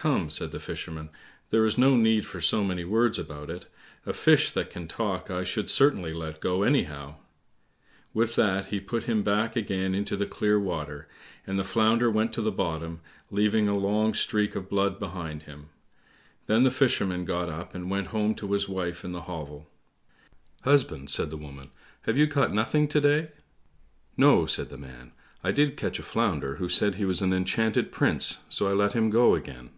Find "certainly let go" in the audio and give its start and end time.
5.68-6.62